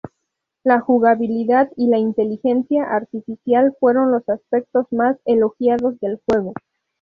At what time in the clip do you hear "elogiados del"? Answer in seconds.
5.25-6.19